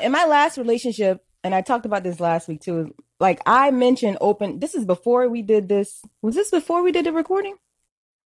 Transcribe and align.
In 0.00 0.12
my 0.12 0.24
last 0.26 0.58
relationship, 0.58 1.24
and 1.44 1.54
I 1.54 1.60
talked 1.62 1.86
about 1.86 2.02
this 2.02 2.20
last 2.20 2.48
week 2.48 2.60
too, 2.60 2.94
like 3.20 3.40
I 3.46 3.70
mentioned 3.70 4.18
open 4.20 4.60
this 4.60 4.74
is 4.74 4.84
before 4.84 5.28
we 5.28 5.42
did 5.42 5.68
this. 5.68 6.02
Was 6.22 6.34
this 6.34 6.50
before 6.50 6.82
we 6.82 6.92
did 6.92 7.06
the 7.06 7.12
recording? 7.12 7.56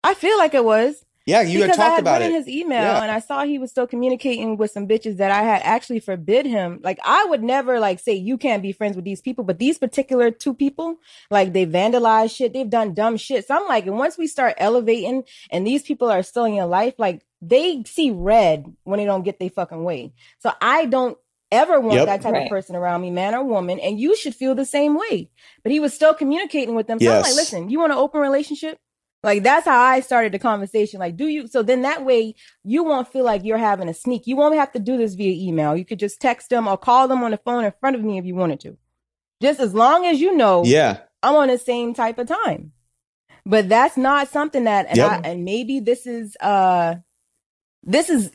I 0.03 0.13
feel 0.13 0.37
like 0.37 0.53
it 0.53 0.63
was. 0.63 1.03
Yeah, 1.25 1.41
you 1.41 1.59
had 1.59 1.67
because 1.67 1.79
I 1.79 1.83
talked 1.83 1.95
had 1.95 2.03
about 2.03 2.21
read 2.21 2.31
it. 2.31 2.35
his 2.35 2.47
email 2.47 2.81
Yeah. 2.81 3.01
and 3.01 3.11
I 3.11 3.19
saw 3.19 3.43
he 3.43 3.59
was 3.59 3.69
still 3.69 3.85
communicating 3.85 4.55
with 4.55 4.71
some 4.71 4.87
bitches 4.87 5.17
that 5.17 5.29
I 5.29 5.41
had 5.43 5.61
actually 5.65 5.99
forbid 5.99 6.45
him. 6.45 6.79
Like 6.81 6.99
I 7.03 7.25
would 7.25 7.43
never 7.43 7.81
like 7.81 7.99
say 7.99 8.13
you 8.13 8.37
can't 8.37 8.63
be 8.63 8.71
friends 8.71 8.95
with 8.95 9.03
these 9.03 9.19
people, 9.19 9.43
but 9.43 9.59
these 9.59 9.77
particular 9.77 10.31
two 10.31 10.53
people, 10.53 10.95
like 11.29 11.51
they 11.51 11.65
vandalized 11.65 12.33
shit, 12.33 12.53
they've 12.53 12.69
done 12.69 12.93
dumb 12.93 13.17
shit. 13.17 13.45
So 13.45 13.55
I'm 13.57 13.67
like, 13.67 13.85
and 13.87 13.97
once 13.97 14.17
we 14.17 14.27
start 14.27 14.53
elevating 14.57 15.23
and 15.51 15.67
these 15.67 15.83
people 15.83 16.09
are 16.09 16.23
still 16.23 16.45
in 16.45 16.53
your 16.53 16.65
life, 16.65 16.93
like 16.97 17.25
they 17.41 17.83
see 17.85 18.09
red 18.11 18.73
when 18.85 18.97
they 18.99 19.05
don't 19.05 19.23
get 19.23 19.37
their 19.37 19.49
fucking 19.49 19.83
way. 19.83 20.13
So 20.39 20.53
I 20.61 20.85
don't 20.85 21.17
ever 21.51 21.79
want 21.79 21.95
Yep. 21.99 22.05
that 22.07 22.21
type 22.21 22.33
Right. 22.33 22.43
of 22.43 22.49
person 22.49 22.75
around 22.75 23.01
me, 23.01 23.11
man 23.11 23.33
or 23.35 23.43
woman, 23.43 23.79
and 23.79 23.99
you 23.99 24.15
should 24.15 24.35
feel 24.35 24.55
the 24.55 24.65
same 24.65 24.95
way. 24.95 25.29
But 25.63 25.71
he 25.71 25.79
was 25.79 25.93
still 25.93 26.13
communicating 26.13 26.75
with 26.75 26.87
them. 26.87 26.99
So 26.99 27.05
I'm 27.15 27.21
like, 27.21 27.35
listen, 27.35 27.69
you 27.69 27.79
want 27.79 27.91
an 27.93 27.97
open 27.97 28.21
relationship? 28.21 28.77
Like 29.23 29.43
that's 29.43 29.65
how 29.65 29.79
I 29.81 29.99
started 30.01 30.31
the 30.31 30.39
conversation. 30.39 30.99
Like, 30.99 31.17
do 31.17 31.27
you? 31.27 31.47
So 31.47 31.63
then 31.63 31.81
that 31.81 32.05
way 32.05 32.35
you 32.63 32.83
won't 32.83 33.07
feel 33.11 33.23
like 33.25 33.43
you're 33.43 33.57
having 33.57 33.89
a 33.89 33.93
sneak. 33.93 34.27
You 34.27 34.35
won't 34.35 34.55
have 34.55 34.71
to 34.73 34.79
do 34.79 34.95
this 34.97 35.15
via 35.15 35.33
email. 35.49 35.75
You 35.75 35.85
could 35.85 35.99
just 35.99 36.21
text 36.21 36.49
them 36.49 36.67
or 36.67 36.77
call 36.77 37.07
them 37.07 37.23
on 37.23 37.31
the 37.31 37.37
phone 37.37 37.65
in 37.65 37.73
front 37.79 37.95
of 37.95 38.03
me 38.03 38.17
if 38.19 38.25
you 38.25 38.35
wanted 38.35 38.59
to. 38.61 38.77
Just 39.41 39.59
as 39.59 39.73
long 39.73 40.05
as 40.05 40.21
you 40.21 40.35
know 40.35 40.63
Yeah. 40.65 40.99
I'm 41.23 41.35
on 41.35 41.47
the 41.47 41.57
same 41.57 41.93
type 41.93 42.19
of 42.19 42.27
time. 42.27 42.73
But 43.45 43.69
that's 43.69 43.97
not 43.97 44.27
something 44.29 44.65
that 44.65 44.85
and 44.87 44.97
Yep. 44.97 45.09
I, 45.11 45.29
and 45.29 45.45
maybe 45.45 45.79
this 45.79 46.05
is 46.05 46.37
uh 46.39 46.95
this 47.83 48.09
is 48.09 48.31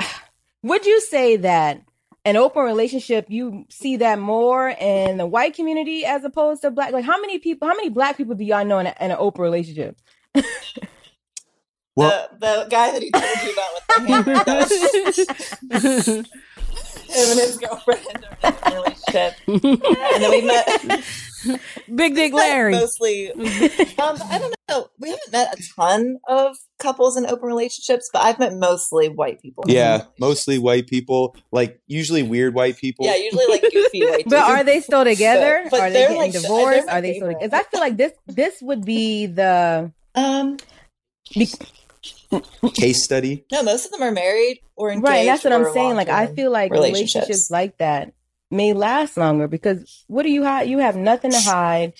would 0.62 0.84
you 0.84 1.00
say 1.00 1.36
that 1.36 1.82
an 2.24 2.36
open 2.36 2.62
relationship 2.62 3.26
you 3.28 3.66
see 3.68 3.96
that 3.96 4.18
more 4.18 4.68
in 4.68 5.18
the 5.18 5.26
white 5.26 5.54
community 5.54 6.04
as 6.04 6.24
opposed 6.24 6.62
to 6.62 6.70
black 6.70 6.92
like 6.92 7.04
how 7.04 7.20
many 7.20 7.38
people 7.38 7.68
how 7.68 7.74
many 7.74 7.88
black 7.88 8.16
people 8.16 8.34
do 8.34 8.44
y'all 8.44 8.64
know 8.64 8.78
in, 8.78 8.86
a, 8.86 8.94
in 9.00 9.10
an 9.10 9.16
open 9.18 9.42
relationship 9.42 9.98
Well, 11.96 12.28
the, 12.32 12.64
the 12.64 12.66
guy 12.70 12.90
that 12.90 13.02
he 13.02 13.10
told 13.10 13.24
you 13.44 13.52
about 13.52 13.74
with 13.74 13.86
the 13.86 13.94
hammer. 16.10 16.24
Him 17.14 17.30
and 17.30 17.38
his 17.38 17.56
girlfriend 17.58 18.26
are 18.42 18.50
in 18.50 18.72
a 18.72 18.74
relationship. 18.74 19.34
And 19.46 20.22
then 20.22 20.30
we 20.30 20.40
met 20.42 21.04
Big 21.94 22.14
Dick 22.14 22.32
Larry. 22.32 22.72
mostly. 22.72 23.30
Um, 23.96 24.18
I 24.30 24.38
don't 24.38 24.54
know. 24.68 24.88
We 24.98 25.10
haven't 25.10 25.32
met 25.32 25.58
a 25.58 25.62
ton 25.76 26.18
of 26.28 26.56
couples 26.78 27.16
in 27.16 27.26
open 27.26 27.46
relationships, 27.46 28.08
but 28.12 28.22
I've 28.22 28.38
met 28.38 28.54
mostly 28.54 29.08
white 29.08 29.40
people. 29.40 29.64
yeah, 29.66 30.04
mostly 30.18 30.58
white 30.58 30.86
people, 30.86 31.36
like 31.52 31.80
usually 31.86 32.22
weird 32.22 32.54
white 32.54 32.76
people. 32.76 33.06
Yeah, 33.06 33.16
usually 33.16 33.46
like 33.48 33.62
goofy 33.62 34.04
white 34.04 34.16
people. 34.24 34.30
but 34.30 34.42
are 34.50 34.64
they 34.64 34.80
still 34.80 35.04
together 35.04 35.60
But- 35.64 35.70
but 35.70 35.80
are 35.80 35.90
they 35.90 35.94
they're, 35.94 36.08
getting 36.08 36.22
like, 36.22 36.32
divorced 36.32 36.86
they're 36.86 37.00
they 37.00 37.12
still 37.14 37.28
favorite. 37.28 37.50
because 37.50 37.60
i 37.60 37.62
feel 37.70 37.80
like 37.80 37.96
this 37.96 38.12
this 38.26 38.58
would 38.62 38.84
be 38.84 39.26
the 39.26 39.92
Um, 40.14 40.56
Case 42.74 43.04
study. 43.04 43.44
no, 43.52 43.62
most 43.62 43.86
of 43.86 43.92
them 43.92 44.02
are 44.02 44.10
married 44.12 44.60
or 44.76 44.90
engaged. 44.90 45.08
right 45.08 45.24
that's 45.26 45.44
what 45.44 45.52
i'm 45.52 45.72
saying 45.72 45.94
like 45.94 46.08
i 46.08 46.26
feel 46.26 46.50
like 46.50 46.72
relationships. 46.72 47.14
relationships 47.14 47.50
like 47.50 47.78
that 47.78 48.12
may 48.50 48.72
last 48.72 49.16
longer 49.16 49.48
because 49.48 50.04
what 50.06 50.22
do 50.22 50.30
you 50.30 50.44
hide 50.44 50.68
you 50.68 50.78
have 50.78 50.96
nothing 50.96 51.30
to 51.30 51.40
hide 51.40 51.92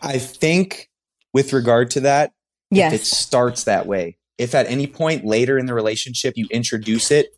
I 0.00 0.18
think 0.18 0.90
with 1.32 1.52
regard 1.52 1.90
to 1.92 2.00
that, 2.00 2.32
yes. 2.70 2.92
it 2.92 3.04
starts 3.04 3.64
that 3.64 3.86
way. 3.86 4.18
If 4.38 4.54
at 4.54 4.66
any 4.66 4.86
point 4.86 5.24
later 5.24 5.58
in 5.58 5.66
the 5.66 5.74
relationship 5.74 6.34
you 6.36 6.46
introduce 6.50 7.10
it, 7.10 7.36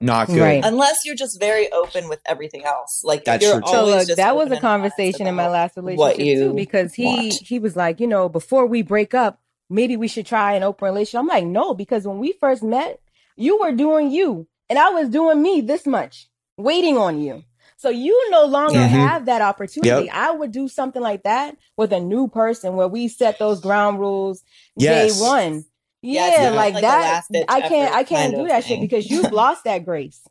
not 0.00 0.28
good. 0.28 0.40
Right. 0.40 0.64
Unless 0.64 1.04
you're 1.04 1.16
just 1.16 1.38
very 1.38 1.70
open 1.72 2.08
with 2.08 2.20
everything 2.26 2.64
else, 2.64 3.02
like 3.04 3.24
That's 3.24 3.44
you're 3.44 3.60
true, 3.60 3.68
so 3.68 3.84
look 3.84 4.08
that 4.16 4.36
was 4.36 4.50
a 4.50 4.60
conversation 4.60 5.26
in 5.26 5.34
my 5.34 5.44
about 5.44 5.52
last 5.52 5.76
what 5.76 5.84
relationship 5.84 6.26
you 6.26 6.48
too 6.48 6.54
because 6.54 6.94
he 6.94 7.04
want. 7.04 7.34
he 7.34 7.58
was 7.58 7.76
like 7.76 8.00
you 8.00 8.06
know 8.06 8.28
before 8.30 8.64
we 8.66 8.80
break 8.80 9.12
up 9.12 9.40
maybe 9.68 9.96
we 9.96 10.08
should 10.08 10.24
try 10.24 10.54
an 10.54 10.62
open 10.62 10.86
relationship 10.86 11.20
i'm 11.20 11.26
like 11.26 11.44
no 11.44 11.74
because 11.74 12.06
when 12.06 12.18
we 12.18 12.32
first 12.40 12.62
met 12.62 12.98
you 13.36 13.60
were 13.60 13.72
doing 13.72 14.10
you 14.10 14.46
and 14.70 14.78
i 14.78 14.88
was 14.88 15.10
doing 15.10 15.42
me 15.42 15.60
this 15.60 15.86
much 15.86 16.28
waiting 16.56 16.96
on 16.96 17.20
you 17.20 17.42
so 17.76 17.88
you 17.88 18.30
no 18.30 18.44
longer 18.44 18.78
Mhm. 18.78 18.90
have 18.90 19.26
that 19.26 19.42
opportunity 19.42 19.88
Yep. 19.88 20.08
i 20.12 20.30
would 20.30 20.52
do 20.52 20.68
something 20.68 21.02
like 21.02 21.22
that 21.24 21.56
with 21.76 21.92
a 21.92 22.00
new 22.00 22.28
person 22.28 22.76
where 22.76 22.88
we 22.88 23.08
set 23.08 23.38
those 23.38 23.60
ground 23.60 23.98
rules 23.98 24.42
Yes. 24.76 25.16
day 25.16 25.24
one 25.24 25.64
Yeah, 26.02 26.42
yeah, 26.42 26.50
like, 26.50 26.74
like 26.74 26.82
that 26.82 27.24
i 27.48 27.60
can't 27.60 27.94
i 27.94 28.04
can't 28.04 28.34
do 28.34 28.42
of 28.42 28.48
that 28.48 28.64
shit 28.64 28.80
because 28.80 29.10
you've 29.10 29.32
lost 29.42 29.64
that 29.64 29.84
grace 29.84 30.22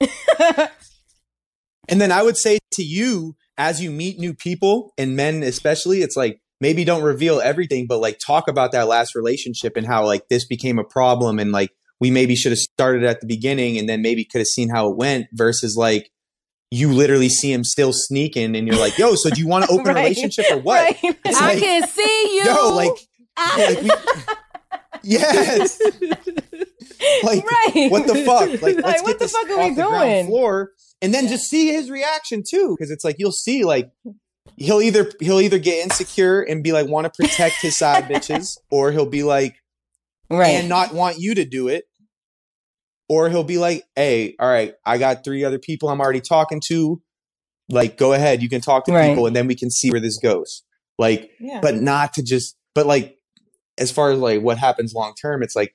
And 1.88 2.00
then 2.00 2.10
I 2.10 2.22
would 2.22 2.36
say 2.36 2.58
to 2.72 2.82
you, 2.82 3.36
as 3.56 3.80
you 3.82 3.90
meet 3.90 4.18
new 4.18 4.34
people 4.34 4.92
and 4.98 5.16
men 5.16 5.42
especially, 5.42 6.02
it's 6.02 6.16
like 6.16 6.40
maybe 6.60 6.84
don't 6.84 7.02
reveal 7.02 7.40
everything, 7.40 7.86
but 7.86 7.98
like 8.00 8.18
talk 8.18 8.48
about 8.48 8.72
that 8.72 8.88
last 8.88 9.14
relationship 9.14 9.76
and 9.76 9.86
how 9.86 10.04
like 10.04 10.28
this 10.28 10.44
became 10.44 10.78
a 10.78 10.84
problem 10.84 11.38
and 11.38 11.52
like 11.52 11.70
we 12.00 12.10
maybe 12.10 12.34
should 12.34 12.52
have 12.52 12.58
started 12.58 13.04
at 13.04 13.20
the 13.20 13.26
beginning 13.26 13.78
and 13.78 13.88
then 13.88 14.02
maybe 14.02 14.24
could 14.24 14.38
have 14.38 14.46
seen 14.46 14.68
how 14.68 14.90
it 14.90 14.96
went 14.96 15.26
versus 15.32 15.76
like 15.76 16.10
you 16.70 16.92
literally 16.92 17.28
see 17.28 17.52
him 17.52 17.64
still 17.64 17.92
sneaking 17.92 18.56
and 18.56 18.66
you're 18.66 18.78
like, 18.78 18.98
yo, 18.98 19.14
so 19.14 19.30
do 19.30 19.40
you 19.40 19.48
want 19.48 19.64
to 19.64 19.70
open 19.72 19.90
a 19.90 19.94
relationship 19.94 20.44
or 20.50 20.58
what? 20.58 20.80
Right. 21.02 21.18
I 21.26 21.54
like, 21.54 21.58
can 21.58 21.88
see 21.88 22.36
you. 22.36 22.44
yo, 22.44 22.74
like, 22.74 22.92
ah. 23.36 23.54
like 23.68 23.82
we, 23.82 23.90
yes. 25.02 25.80
like 27.22 27.44
right 27.44 27.90
what 27.90 28.06
the 28.06 28.22
fuck? 28.24 28.62
Like, 28.62 28.80
Like, 28.82 29.02
what 29.04 29.18
the 29.18 29.28
fuck 29.28 29.48
are 29.50 29.68
we 29.68 29.74
doing? 29.74 30.26
floor, 30.26 30.72
and 31.00 31.12
then 31.14 31.28
just 31.28 31.44
see 31.44 31.68
his 31.68 31.90
reaction 31.90 32.42
too, 32.48 32.74
because 32.76 32.90
it's 32.90 33.04
like 33.04 33.16
you'll 33.18 33.32
see, 33.32 33.64
like 33.64 33.90
he'll 34.56 34.80
either 34.80 35.10
he'll 35.20 35.40
either 35.40 35.58
get 35.58 35.84
insecure 35.84 36.40
and 36.42 36.64
be 36.64 36.72
like 36.72 36.88
want 36.88 37.04
to 37.04 37.22
protect 37.22 37.56
his 37.56 37.76
side 37.76 38.04
bitches, 38.08 38.58
or 38.70 38.92
he'll 38.92 39.06
be 39.06 39.22
like 39.22 39.56
right 40.30 40.48
and 40.48 40.68
not 40.68 40.94
want 40.94 41.18
you 41.18 41.34
to 41.34 41.44
do 41.44 41.68
it, 41.68 41.84
or 43.08 43.28
he'll 43.28 43.44
be 43.44 43.58
like, 43.58 43.84
hey, 43.94 44.34
all 44.38 44.48
right, 44.48 44.74
I 44.84 44.98
got 44.98 45.24
three 45.24 45.44
other 45.44 45.58
people 45.58 45.88
I'm 45.88 46.00
already 46.00 46.20
talking 46.20 46.60
to, 46.68 47.00
like 47.68 47.96
go 47.96 48.12
ahead, 48.12 48.42
you 48.42 48.48
can 48.48 48.60
talk 48.60 48.84
to 48.86 48.92
Right. 48.92 49.08
people, 49.08 49.26
and 49.26 49.34
then 49.36 49.46
we 49.46 49.54
can 49.54 49.70
see 49.70 49.90
where 49.90 50.00
this 50.00 50.18
goes. 50.18 50.62
Like, 50.98 51.30
Yeah. 51.40 51.60
but 51.60 51.74
not 51.76 52.14
to 52.14 52.22
just, 52.22 52.56
but 52.74 52.86
like 52.86 53.18
as 53.78 53.90
far 53.90 54.10
as 54.10 54.18
like 54.18 54.40
what 54.42 54.58
happens 54.58 54.94
long 54.94 55.14
term, 55.20 55.42
it's 55.42 55.54
like 55.56 55.74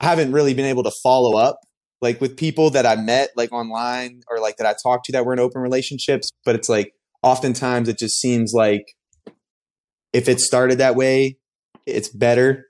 I 0.00 0.06
haven't 0.06 0.32
really 0.32 0.54
been 0.54 0.64
able 0.66 0.82
to 0.84 0.92
follow 1.02 1.36
up 1.36 1.60
like 2.02 2.20
with 2.20 2.36
people 2.36 2.70
that 2.70 2.84
I 2.86 2.96
met 2.96 3.30
like 3.36 3.52
online 3.52 4.20
or 4.28 4.38
like 4.40 4.56
that 4.58 4.66
I 4.66 4.74
talked 4.82 5.06
to 5.06 5.12
that 5.12 5.24
were 5.24 5.32
in 5.32 5.40
open 5.40 5.62
relationships. 5.62 6.30
But 6.44 6.54
it's 6.54 6.68
like 6.68 6.92
oftentimes 7.22 7.88
it 7.88 7.98
just 7.98 8.20
seems 8.20 8.52
like 8.52 8.84
if 10.12 10.28
it 10.28 10.40
started 10.40 10.78
that 10.78 10.94
way, 10.96 11.38
it's 11.86 12.08
better 12.08 12.66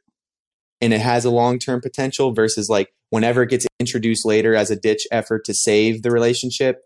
and 0.81 0.93
it 0.95 1.01
has 1.01 1.25
a 1.25 1.31
long 1.31 1.59
term 1.59 1.81
potential 1.81 2.33
versus 2.33 2.69
like 2.69 2.91
whenever 3.15 3.43
it 3.45 3.51
gets 3.51 3.65
introduced 3.79 4.27
later 4.27 4.55
as 4.57 4.71
a 4.73 4.77
ditch 4.77 5.07
effort 5.13 5.45
to 5.45 5.55
save 5.55 6.03
the 6.03 6.11
relationship. 6.11 6.83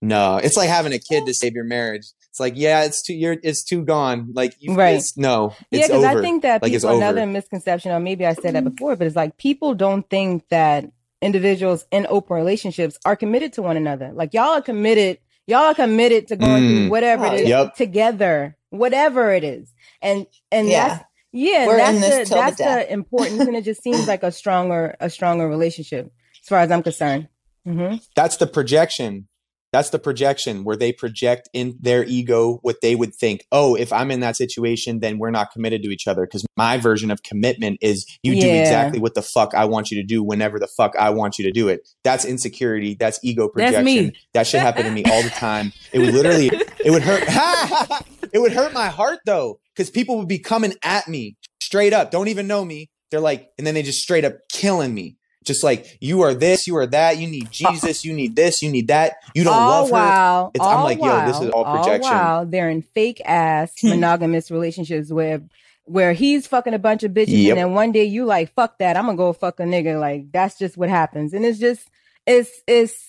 No, 0.00 0.36
it's 0.36 0.56
like 0.56 0.68
having 0.68 0.92
a 0.92 0.98
kid 0.98 1.26
to 1.26 1.34
save 1.34 1.54
your 1.54 1.64
marriage. 1.64 2.06
It's 2.30 2.38
like, 2.40 2.54
yeah, 2.56 2.84
it's 2.84 3.02
too, 3.02 3.14
you're, 3.14 3.36
it's 3.42 3.62
too 3.64 3.84
gone. 3.84 4.30
Like, 4.32 4.54
you, 4.60 4.74
Right. 4.74 4.96
it's, 4.96 5.16
no, 5.16 5.54
yeah, 5.70 5.86
because. 5.88 6.04
I 6.04 6.20
think 6.20 6.42
that 6.42 6.62
like 6.62 6.72
people 6.72 6.96
another 6.96 7.26
misconception, 7.26 7.90
or 7.92 8.00
maybe 8.00 8.24
I 8.24 8.34
said 8.34 8.54
that 8.54 8.64
before, 8.64 8.96
but 8.96 9.06
it's 9.06 9.16
like 9.16 9.36
people 9.38 9.74
don't 9.74 10.08
think 10.08 10.48
that 10.48 10.84
individuals 11.20 11.84
in 11.90 12.06
open 12.08 12.36
relationships 12.36 12.96
are 13.04 13.16
committed 13.16 13.52
to 13.54 13.62
one 13.62 13.76
another. 13.76 14.10
Like 14.12 14.34
y'all 14.34 14.50
are 14.58 14.62
committed, 14.62 15.18
y'all 15.46 15.60
are 15.70 15.74
committed 15.74 16.28
to 16.28 16.36
going 16.36 16.62
Mm. 16.62 16.68
through 16.68 16.90
whatever 16.90 17.26
Oh, 17.26 17.34
it 17.34 17.40
is 17.42 17.48
Yep. 17.48 17.74
together, 17.76 18.56
whatever 18.70 19.32
it 19.32 19.44
is, 19.44 19.72
and 20.00 20.26
and 20.50 20.68
Yeah. 20.68 20.88
that's 20.88 21.04
yeah, 21.32 21.66
We're 21.66 21.76
that's 21.78 21.94
in 21.94 22.00
this 22.00 22.18
the 22.18 22.24
till 22.26 22.36
the 22.36 22.42
that's 22.42 22.56
death. 22.56 22.86
the 22.88 22.92
importance, 22.92 23.40
and 23.40 23.56
it 23.56 23.64
just 23.64 23.82
seems 23.82 24.06
like 24.06 24.22
a 24.22 24.30
stronger 24.32 24.96
a 25.00 25.08
stronger 25.10 25.48
relationship 25.48 26.12
as 26.42 26.48
far 26.48 26.58
as 26.58 26.70
I'm 26.70 26.82
concerned. 26.82 27.28
hmm 27.64 27.94
that's 28.14 28.36
the 28.36 28.46
projection. 28.46 29.28
That's 29.72 29.88
the 29.88 29.98
projection 29.98 30.64
where 30.64 30.76
they 30.76 30.92
project 30.92 31.48
in 31.54 31.78
their 31.80 32.04
ego 32.04 32.58
what 32.60 32.82
they 32.82 32.94
would 32.94 33.14
think. 33.14 33.46
Oh, 33.50 33.74
if 33.74 33.90
I'm 33.90 34.10
in 34.10 34.20
that 34.20 34.36
situation, 34.36 35.00
then 35.00 35.18
we're 35.18 35.30
not 35.30 35.50
committed 35.50 35.82
to 35.84 35.88
each 35.88 36.06
other. 36.06 36.26
Because 36.26 36.44
my 36.58 36.76
version 36.76 37.10
of 37.10 37.22
commitment 37.22 37.78
is 37.80 38.04
you 38.22 38.38
do 38.38 38.52
exactly 38.52 38.98
what 39.00 39.14
the 39.14 39.22
fuck 39.22 39.54
I 39.54 39.64
want 39.64 39.90
you 39.90 39.96
to 39.98 40.06
do 40.06 40.22
whenever 40.22 40.58
the 40.58 40.66
fuck 40.66 40.94
I 40.98 41.08
want 41.08 41.38
you 41.38 41.44
to 41.46 41.52
do 41.52 41.68
it. 41.68 41.88
That's 42.04 42.26
insecurity. 42.26 42.96
That's 43.00 43.18
ego 43.22 43.44
That's 43.44 43.72
projection. 43.72 43.84
me. 44.08 44.12
That 44.34 44.46
should 44.46 44.60
happen 44.60 44.84
to 44.84 44.90
me 44.90 45.04
all 45.06 45.22
the 45.22 45.30
time. 45.30 45.72
It 45.94 46.00
would 46.00 46.12
literally, 46.12 46.50
it 46.84 46.90
would 46.90 47.02
hurt. 47.02 47.24
it 48.34 48.40
would 48.40 48.52
hurt 48.52 48.74
my 48.74 48.88
heart 48.88 49.20
though, 49.24 49.58
because 49.74 49.90
people 49.90 50.18
would 50.18 50.28
be 50.28 50.38
coming 50.38 50.74
at 50.82 51.08
me 51.08 51.36
straight 51.60 51.92
up, 51.92 52.10
don't 52.10 52.28
even 52.28 52.46
know 52.46 52.64
me. 52.64 52.90
They're 53.10 53.20
like, 53.20 53.50
and 53.58 53.66
then 53.66 53.74
they 53.74 53.82
just 53.82 54.00
straight 54.02 54.24
up 54.24 54.34
killing 54.50 54.94
me. 54.94 55.16
Just 55.44 55.64
like 55.64 55.98
you 56.00 56.20
are 56.22 56.34
this, 56.34 56.66
you 56.68 56.76
are 56.76 56.86
that. 56.86 57.18
You 57.18 57.26
need 57.26 57.46
oh. 57.46 57.50
Jesus. 57.72 58.04
You 58.04 58.12
need 58.12 58.36
this. 58.36 58.62
You 58.62 58.70
need 58.70 58.88
that. 58.88 59.14
You 59.34 59.42
don't 59.42 59.54
all 59.54 59.68
love 59.68 59.86
her. 59.88 59.92
while, 59.92 60.50
It's- 60.54 60.66
I'm 60.70 60.78
all 60.78 60.84
like, 60.84 60.98
yo, 60.98 61.26
this 61.26 61.40
is 61.40 61.50
all 61.50 61.64
projection. 61.64 62.12
while 62.12 62.46
they're 62.46 62.70
in 62.70 62.82
fake 62.82 63.20
ass 63.24 63.72
monogamous 63.82 64.50
relationships 64.52 65.10
where 65.10 65.42
where 65.84 66.12
he's 66.12 66.46
fucking 66.46 66.74
a 66.74 66.78
bunch 66.78 67.02
of 67.02 67.10
bitches, 67.10 67.42
Yep. 67.42 67.50
and 67.50 67.58
then 67.58 67.74
one 67.74 67.90
day 67.90 68.04
you 68.04 68.24
like, 68.24 68.54
fuck 68.54 68.78
that, 68.78 68.96
I'm 68.96 69.04
gonna 69.06 69.16
go 69.16 69.32
fuck 69.32 69.58
a 69.58 69.64
nigga. 69.64 69.98
Like 70.00 70.30
that's 70.30 70.56
just 70.56 70.76
what 70.76 70.88
happens, 70.88 71.34
and 71.34 71.44
it's 71.44 71.58
just 71.58 71.90
it's 72.24 72.50
it's 72.68 73.08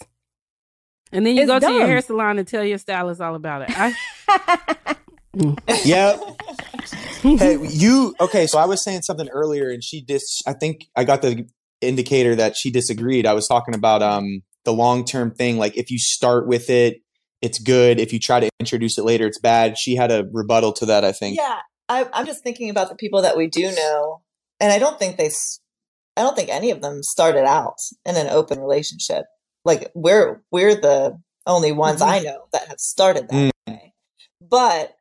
And 1.11 1.23
then 1.23 1.35
you 1.35 1.43
It's 1.43 1.51
go 1.51 1.59
to 1.59 1.71
your 1.71 1.85
hair 1.85 2.01
salon 2.01 2.39
and 2.39 2.47
tell 2.47 2.63
your 2.63 2.79
stylist 2.79 3.21
all 3.21 3.35
about 3.35 3.69
it. 3.69 3.69
I, 3.77 4.95
Yep. 5.85 6.32
Hey, 7.23 7.57
you 7.69 8.15
okay? 8.19 8.47
So 8.47 8.59
I 8.59 8.65
was 8.65 8.83
saying 8.83 9.01
something 9.03 9.29
earlier, 9.29 9.69
and 9.69 9.83
she 9.83 10.01
dis. 10.01 10.41
I 10.45 10.53
think 10.53 10.85
I 10.95 11.03
got 11.03 11.21
the 11.21 11.47
indicator 11.81 12.35
that 12.35 12.55
she 12.55 12.71
disagreed. 12.71 13.25
I 13.25 13.33
was 13.33 13.47
talking 13.47 13.75
about 13.75 14.01
um 14.01 14.41
the 14.65 14.73
long 14.73 15.05
term 15.05 15.33
thing. 15.33 15.57
Like 15.57 15.75
if 15.77 15.89
you 15.91 15.99
start 15.99 16.47
with 16.47 16.69
it, 16.69 17.01
it's 17.41 17.59
good. 17.59 17.99
If 17.99 18.13
you 18.13 18.19
try 18.19 18.39
to 18.39 18.49
introduce 18.59 18.97
it 18.97 19.03
later, 19.03 19.27
it's 19.27 19.39
bad. 19.39 19.77
She 19.77 19.95
had 19.95 20.11
a 20.11 20.25
rebuttal 20.31 20.73
to 20.73 20.85
that. 20.87 21.03
I 21.03 21.11
think. 21.11 21.37
Yeah, 21.37 21.59
I, 21.89 22.07
I'm 22.13 22.25
just 22.25 22.43
thinking 22.43 22.69
about 22.69 22.89
the 22.89 22.95
people 22.95 23.21
that 23.23 23.37
we 23.37 23.47
do 23.47 23.71
know, 23.75 24.21
and 24.59 24.71
I 24.71 24.79
don't 24.79 24.97
think 24.97 25.17
they, 25.17 25.29
I 26.15 26.21
don't 26.21 26.35
think 26.35 26.49
any 26.49 26.71
of 26.71 26.81
them 26.81 27.03
started 27.03 27.45
out 27.45 27.77
in 28.05 28.15
an 28.15 28.27
open 28.27 28.59
relationship. 28.59 29.25
Like 29.65 29.91
we're 29.93 30.41
we're 30.51 30.75
the 30.75 31.19
only 31.45 31.71
ones 31.73 32.01
Mhm. 32.01 32.07
I 32.07 32.19
know 32.19 32.45
that 32.53 32.67
have 32.69 32.79
started 32.79 33.27
that 33.29 33.51
Mm. 33.51 33.51
way, 33.67 33.93
but 34.41 34.95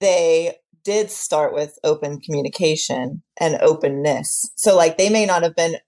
they 0.00 0.56
did 0.86 1.10
start 1.10 1.52
with 1.52 1.80
open 1.82 2.20
communication 2.20 3.20
and 3.40 3.60
openness. 3.60 4.52
So 4.56 4.76
like 4.76 4.96
they 4.96 5.10
may 5.10 5.26
not 5.26 5.42
have 5.42 5.56
been 5.56 5.78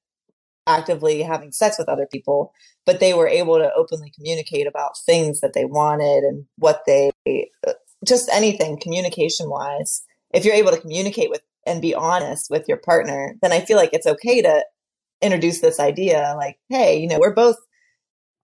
actively 0.66 1.22
having 1.22 1.52
sex 1.52 1.78
with 1.78 1.88
other 1.88 2.08
people, 2.12 2.52
but 2.84 2.98
they 2.98 3.14
were 3.14 3.28
able 3.28 3.58
to 3.58 3.70
openly 3.76 4.12
communicate 4.14 4.66
about 4.66 4.98
things 5.06 5.40
that 5.40 5.54
they 5.54 5.64
wanted 5.64 6.24
and 6.24 6.46
what 6.56 6.82
they 6.84 7.12
uh, 7.66 7.74
just 8.04 8.28
anything 8.30 8.80
communication 8.80 9.48
wise. 9.48 10.02
If 10.34 10.44
you're 10.44 10.54
able 10.54 10.72
to 10.72 10.80
communicate 10.80 11.30
with 11.30 11.42
and 11.64 11.80
be 11.80 11.94
honest 11.94 12.48
with 12.50 12.64
your 12.66 12.78
partner, 12.78 13.36
then 13.40 13.52
I 13.52 13.60
feel 13.60 13.76
like 13.76 13.90
it's 13.92 14.06
okay 14.06 14.42
to 14.42 14.64
introduce 15.22 15.60
this 15.60 15.78
idea 15.78 16.34
like, 16.36 16.58
hey, 16.68 16.98
you 16.98 17.06
know, 17.06 17.20
we're 17.20 17.34
both 17.34 17.56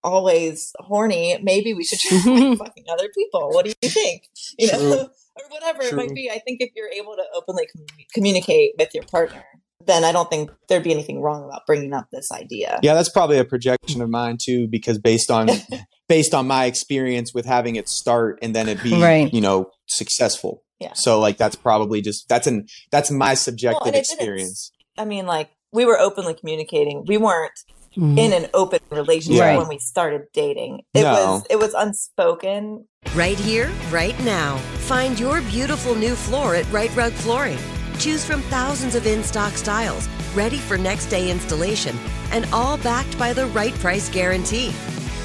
always 0.04 0.72
horny. 0.78 1.36
Maybe 1.42 1.74
we 1.74 1.84
should 1.84 1.98
try 1.98 2.18
fucking 2.58 2.84
other 2.88 3.08
people. 3.12 3.50
What 3.50 3.64
do 3.64 3.72
you 3.82 3.88
think? 3.88 4.28
You 4.56 4.70
know. 4.70 5.08
Or 5.36 5.48
whatever 5.50 5.82
it 5.82 5.94
might 5.94 6.14
be. 6.14 6.30
I 6.30 6.38
think 6.38 6.60
if 6.60 6.70
you're 6.74 6.88
able 6.90 7.16
to 7.16 7.24
openly 7.34 7.64
commu- 7.76 8.06
communicate 8.12 8.72
with 8.78 8.90
your 8.94 9.04
partner, 9.04 9.44
then 9.86 10.04
I 10.04 10.12
don't 10.12 10.30
think 10.30 10.50
there'd 10.68 10.82
be 10.84 10.92
anything 10.92 11.20
wrong 11.20 11.44
about 11.44 11.66
bringing 11.66 11.92
up 11.92 12.06
this 12.12 12.30
idea. 12.32 12.78
Yeah, 12.82 12.94
that's 12.94 13.08
probably 13.10 13.38
a 13.38 13.44
projection 13.44 14.00
of 14.00 14.08
mine 14.10 14.38
too, 14.40 14.66
because 14.68 14.98
based 14.98 15.30
on 15.30 15.48
based 16.08 16.34
on 16.34 16.46
my 16.46 16.66
experience 16.66 17.32
with 17.34 17.46
having 17.46 17.76
it 17.76 17.88
start 17.88 18.38
and 18.42 18.54
then 18.54 18.68
it 18.68 18.82
be 18.82 19.00
Right. 19.00 19.32
you 19.32 19.40
know 19.40 19.70
successful. 19.86 20.62
Yeah. 20.80 20.92
So 20.94 21.18
like 21.20 21.36
that's 21.36 21.56
probably 21.56 22.00
just 22.02 22.28
that's 22.28 22.46
an 22.46 22.66
that's 22.90 23.10
my 23.10 23.34
subjective 23.34 23.86
and 23.86 23.96
experience. 23.96 24.72
I 24.96 25.04
mean, 25.04 25.26
like 25.26 25.50
we 25.72 25.84
were 25.84 25.98
openly 25.98 26.34
communicating. 26.34 27.04
We 27.06 27.16
weren't 27.16 27.52
Mhm. 27.96 28.18
in 28.18 28.32
an 28.32 28.46
open 28.54 28.80
relationship 28.90 29.40
Right. 29.42 29.58
when 29.58 29.68
we 29.68 29.78
started 29.78 30.22
dating. 30.32 30.80
It 30.94 31.02
No. 31.02 31.12
was 31.12 31.42
it 31.50 31.58
was 31.58 31.74
unspoken. 31.74 32.84
Right 33.14 33.38
here, 33.38 33.70
right 33.90 34.18
now. 34.24 34.56
Find 34.86 35.18
your 35.18 35.40
beautiful 35.42 35.94
new 35.94 36.14
floor 36.14 36.54
at 36.54 36.70
Rite 36.72 36.94
Rug 36.96 37.12
Flooring. 37.12 37.58
Choose 37.98 38.24
from 38.24 38.42
thousands 38.42 38.94
of 38.94 39.06
in 39.06 39.22
stock 39.22 39.52
styles, 39.56 40.08
ready 40.34 40.58
for 40.58 40.76
next 40.76 41.06
day 41.06 41.30
installation, 41.30 41.96
and 42.32 42.46
all 42.52 42.76
backed 42.78 43.16
by 43.18 43.32
the 43.32 43.46
right 43.48 43.74
price 43.80 44.08
guarantee. 44.08 44.70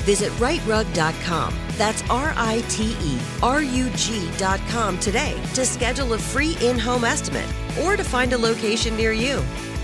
Visit 0.06 0.32
riterug.com. 0.40 1.54
That's 1.78 2.04
R 2.10 2.34
I 2.36 2.62
T 2.70 2.96
E 3.02 3.18
R 3.42 3.62
U 3.62 3.90
G.com 3.96 4.98
today 5.00 5.36
to 5.54 5.66
schedule 5.66 6.14
a 6.14 6.18
free 6.18 6.58
in 6.62 6.78
home 6.78 7.06
estimate 7.06 7.48
or 7.84 7.96
to 7.96 8.04
find 8.04 8.34
a 8.34 8.38
location 8.38 8.96
near 8.98 9.14
you. 9.14 9.42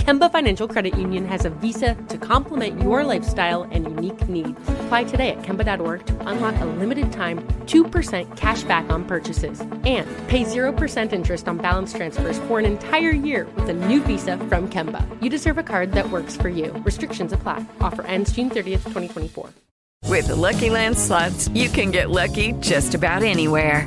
Kemba 0.00 0.32
Financial 0.32 0.66
Credit 0.66 0.96
Union 0.96 1.26
has 1.26 1.44
a 1.44 1.50
visa 1.50 1.94
to 2.08 2.16
complement 2.16 2.80
your 2.80 3.04
lifestyle 3.04 3.64
and 3.64 3.84
unique 3.84 4.26
needs. 4.30 4.58
Apply 4.80 5.04
today 5.04 5.28
at 5.30 5.42
Kemba.org 5.42 6.06
to 6.06 6.28
unlock 6.28 6.58
a 6.62 6.64
limited 6.64 7.12
time 7.12 7.46
2% 7.66 8.34
cash 8.34 8.62
back 8.62 8.88
on 8.88 9.04
purchases 9.04 9.60
and 9.60 10.08
pay 10.26 10.44
0% 10.44 11.12
interest 11.12 11.48
on 11.48 11.58
balance 11.58 11.92
transfers 11.92 12.38
for 12.48 12.58
an 12.58 12.64
entire 12.64 13.10
year 13.10 13.46
with 13.56 13.68
a 13.68 13.74
new 13.74 14.02
visa 14.02 14.38
from 14.48 14.70
Kemba. 14.70 15.06
You 15.22 15.28
deserve 15.28 15.58
a 15.58 15.62
card 15.62 15.92
that 15.92 16.08
works 16.10 16.34
for 16.34 16.48
you. 16.48 16.72
Restrictions 16.78 17.32
apply. 17.32 17.66
Offer 17.82 18.02
ends 18.06 18.32
June 18.32 18.48
30th, 18.48 18.84
2024. 18.84 19.50
With 20.06 20.28
the 20.28 20.34
Lucky 20.34 20.70
Land 20.70 20.98
slots, 20.98 21.48
you 21.48 21.68
can 21.68 21.90
get 21.90 22.08
lucky 22.08 22.52
just 22.60 22.94
about 22.94 23.22
anywhere. 23.22 23.86